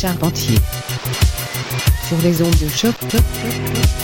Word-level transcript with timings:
Charpentier. 0.00 0.56
Sur 2.08 2.16
les 2.22 2.40
ondes 2.40 2.58
de 2.58 2.68
choc. 2.68 2.94
choc. 3.12 3.99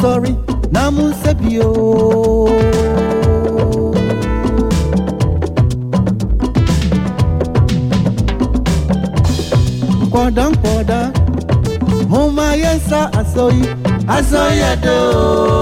sorry 0.00 0.34
na 0.72 0.90
mu 0.94 1.04
nsa 1.10 1.30
bio 1.40 1.68
nkwadaa 10.04 10.48
nkwadaa 10.52 11.06
homa 12.12 12.46
yɛ 12.62 12.70
nsa 12.78 13.00
asɔ 13.20 13.44
yi 13.58 13.66
asɔ 14.16 14.42
yɛ 14.60 14.70
doo. 14.84 15.59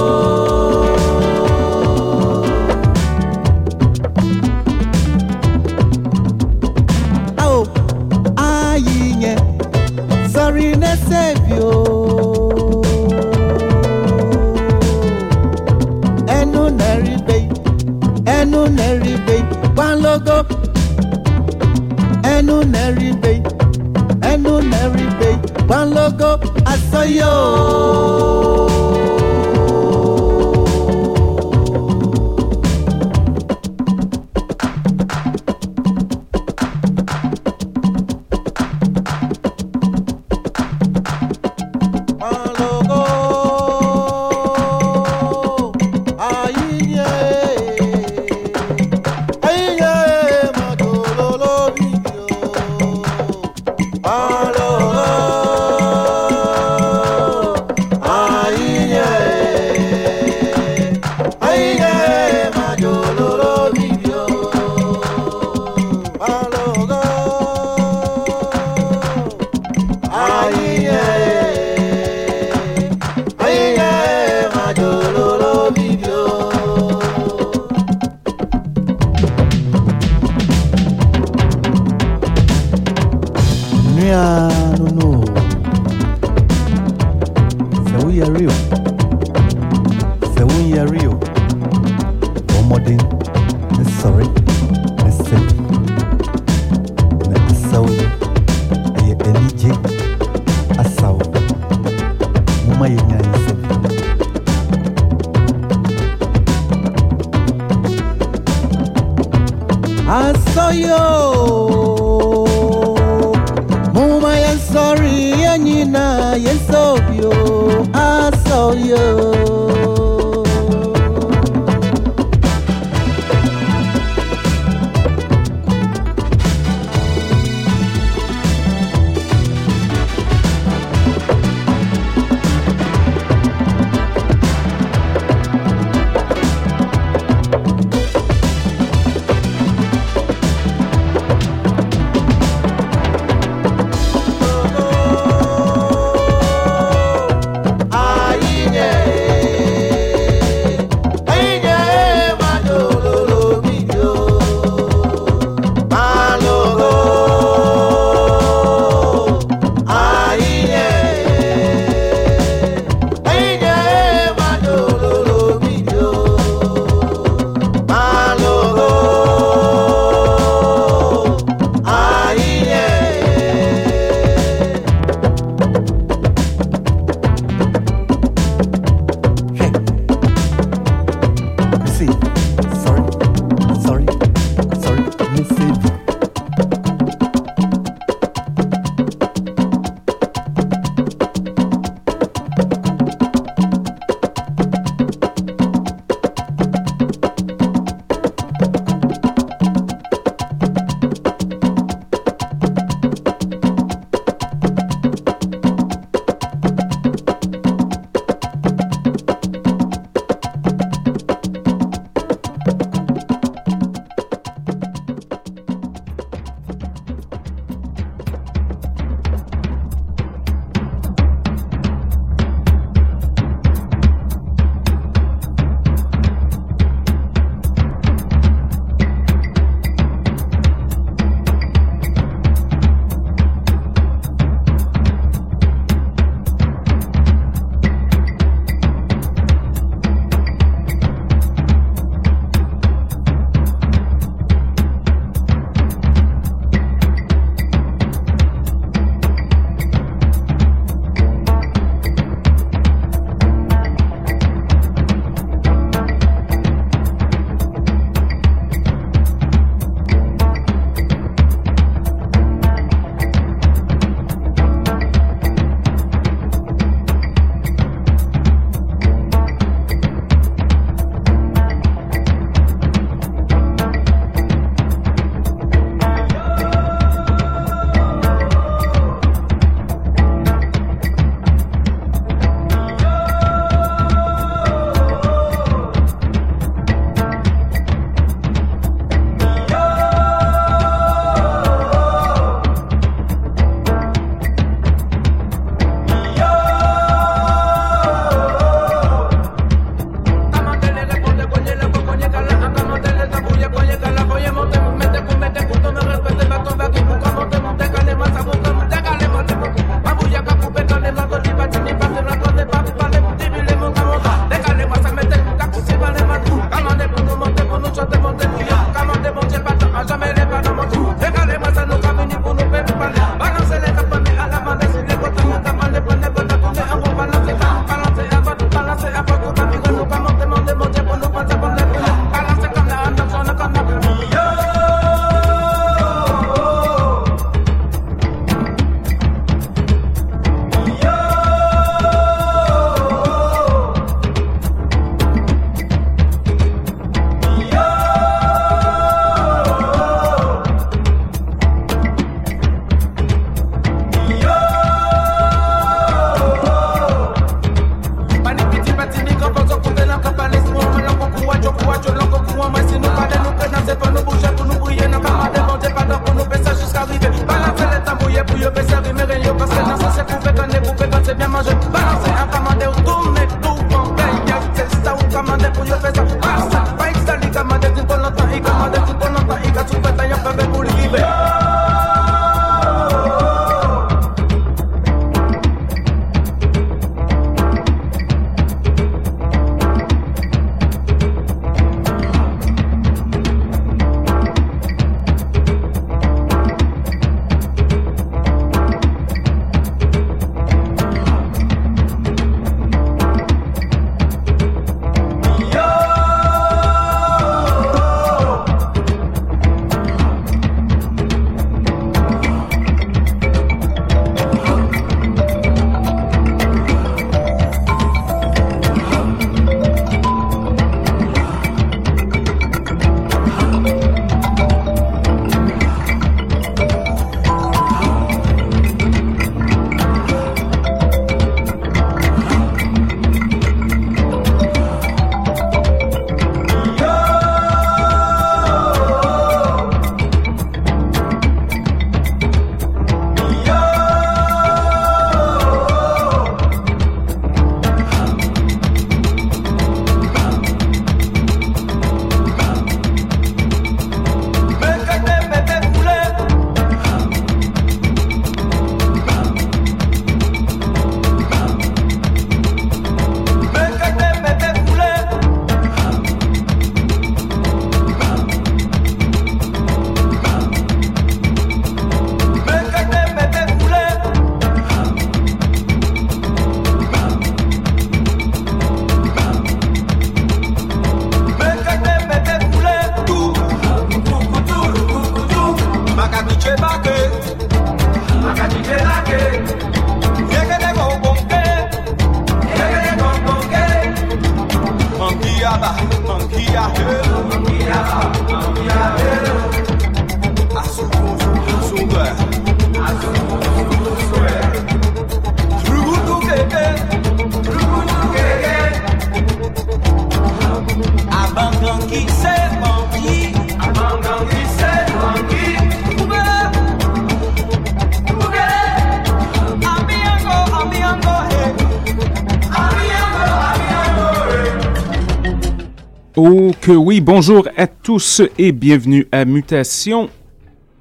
Oui, 526.39 527.21
bonjour 527.21 527.69
à 527.77 527.89
tous 527.89 528.43
et 528.59 528.71
bienvenue 528.71 529.27
à 529.33 529.45
Mutation, 529.45 530.31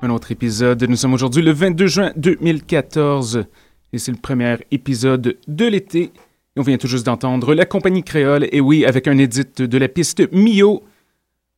un 0.01 0.09
autre 0.09 0.31
épisode. 0.31 0.81
Nous 0.83 0.95
sommes 0.95 1.13
aujourd'hui 1.13 1.43
le 1.43 1.51
22 1.51 1.87
juin 1.87 2.11
2014 2.15 3.45
et 3.93 3.97
c'est 3.99 4.11
le 4.11 4.17
premier 4.17 4.57
épisode 4.71 5.37
de 5.47 5.65
l'été. 5.65 6.11
On 6.55 6.63
vient 6.63 6.77
tout 6.77 6.87
juste 6.87 7.05
d'entendre 7.05 7.53
la 7.53 7.65
compagnie 7.65 8.03
créole, 8.03 8.47
et 8.51 8.59
oui, 8.59 8.83
avec 8.83 9.07
un 9.07 9.19
édit 9.19 9.43
de 9.59 9.77
la 9.77 9.87
piste 9.87 10.27
Mio. 10.31 10.81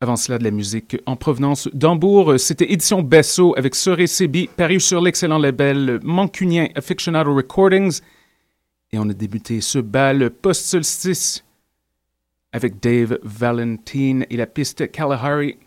Avant 0.02 0.18
cela, 0.18 0.38
de 0.40 0.44
la 0.44 0.52
musique 0.52 0.98
en 1.06 1.16
provenance 1.16 1.70
d'Hambourg. 1.74 2.38
C'était 2.38 2.72
Édition 2.72 3.02
Besso 3.02 3.54
avec 3.58 3.76
Soré 3.76 4.08
Sebi, 4.08 4.50
paru 4.58 4.82
sur 4.82 5.00
l'excellent 5.00 5.40
label 5.40 6.00
mancunien 6.04 6.68
Aficionado 6.76 7.34
Recordings. 7.34 8.02
Et 8.92 9.00
on 9.00 9.10
a 9.10 9.14
débuté 9.14 9.62
ce 9.62 9.80
bal 9.80 10.32
post-solstice 10.32 11.46
avec 12.52 12.80
Dave 12.80 13.20
Valentine 13.24 14.26
et 14.30 14.38
la 14.38 14.48
piste 14.48 14.92
Kalahari. 14.92 15.58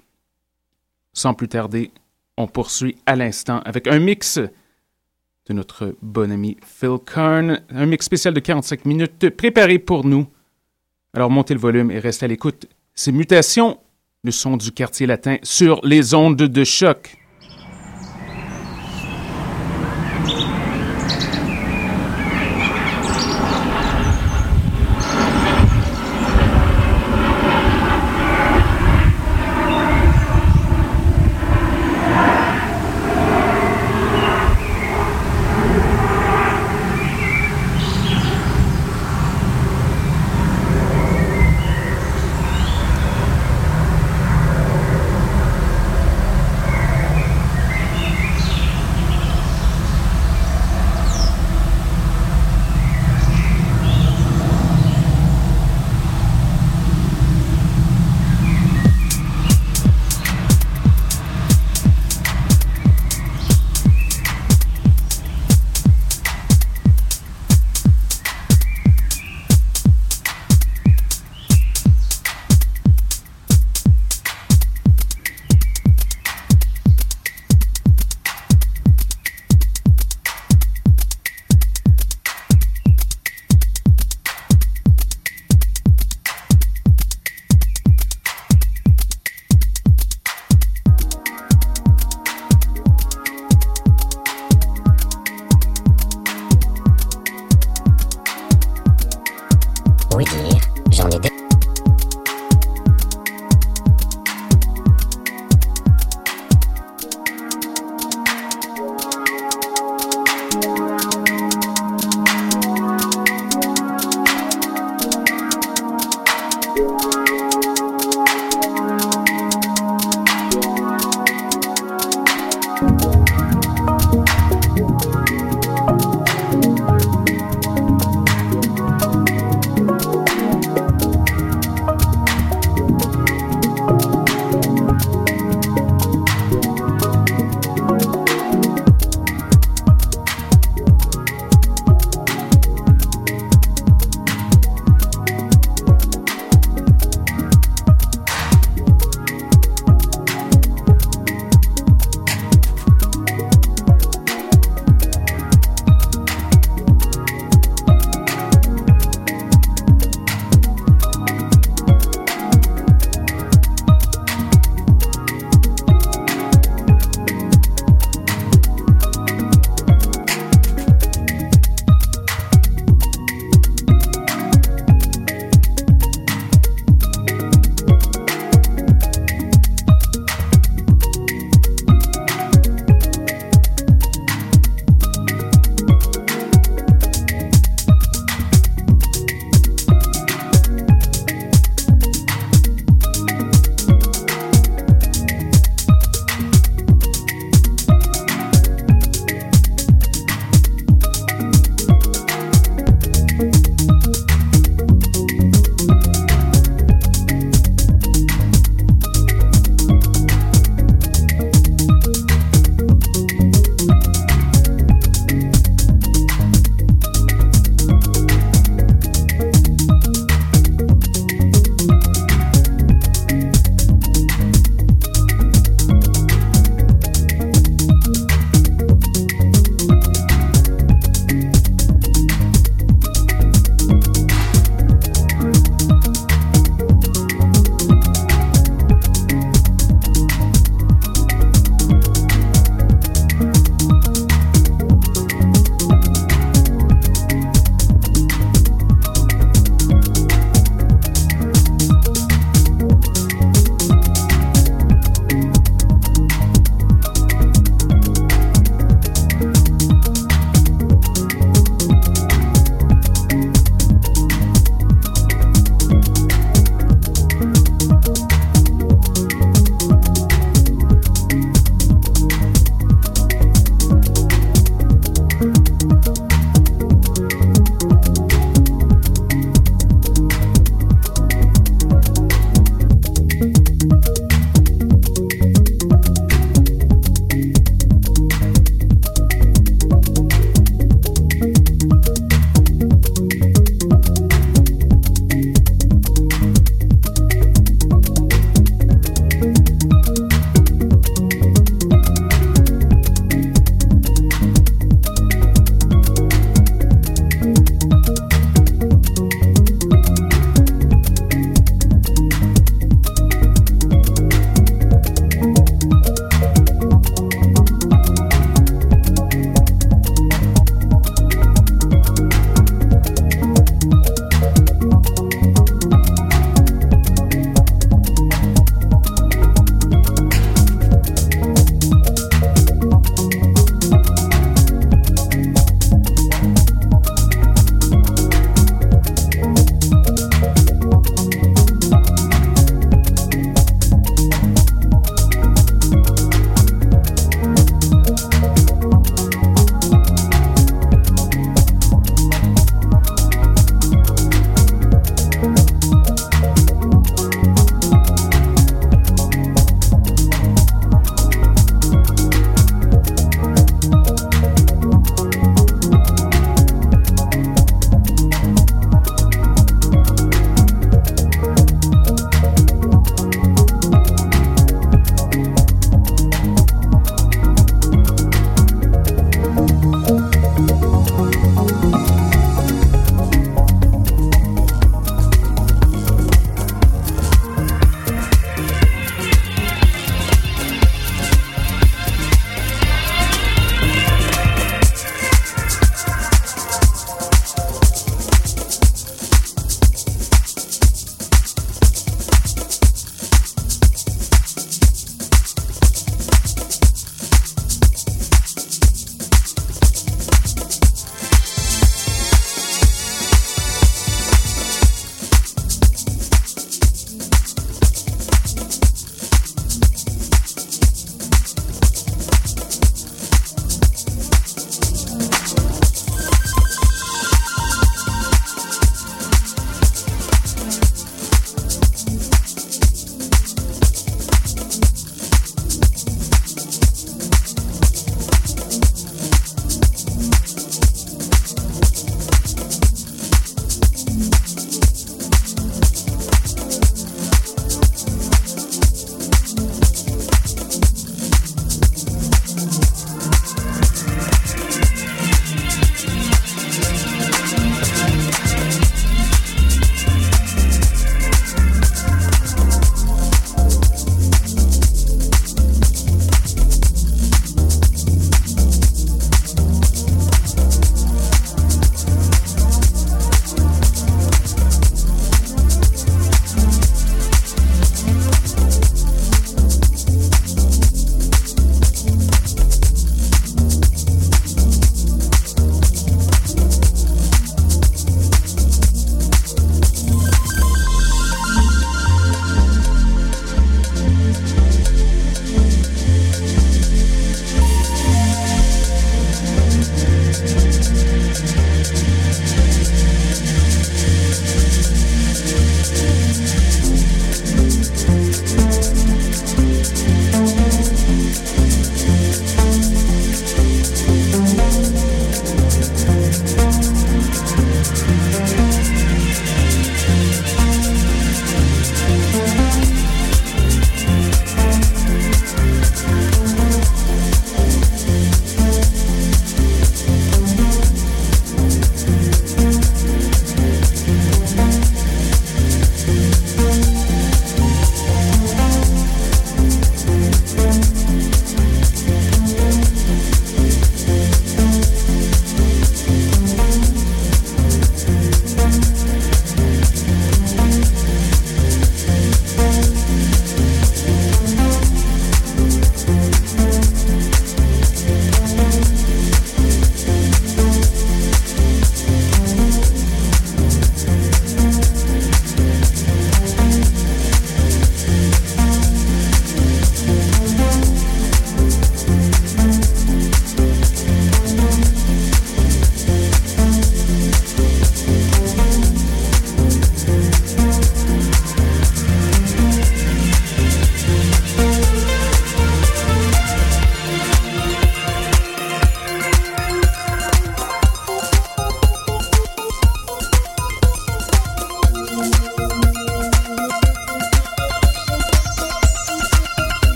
Sans 1.12 1.34
plus 1.34 1.48
tarder, 1.48 1.90
on 2.36 2.46
poursuit 2.46 2.96
à 3.06 3.16
l'instant 3.16 3.60
avec 3.64 3.86
un 3.86 3.98
mix 3.98 4.38
de 4.38 5.52
notre 5.52 5.96
bon 6.02 6.30
ami 6.30 6.56
Phil 6.64 6.98
Kern, 7.04 7.60
un 7.70 7.86
mix 7.86 8.06
spécial 8.06 8.32
de 8.32 8.40
45 8.40 8.84
minutes 8.84 9.30
préparé 9.30 9.78
pour 9.78 10.04
nous. 10.04 10.26
Alors 11.14 11.30
montez 11.30 11.54
le 11.54 11.60
volume 11.60 11.90
et 11.90 11.98
restez 11.98 12.24
à 12.24 12.28
l'écoute. 12.28 12.66
C'est 12.94 13.12
Mutation, 13.12 13.78
le 14.24 14.30
son 14.30 14.56
du 14.56 14.72
quartier 14.72 15.06
latin 15.06 15.36
sur 15.42 15.80
les 15.84 16.14
ondes 16.14 16.36
de 16.36 16.64
choc. 16.64 17.16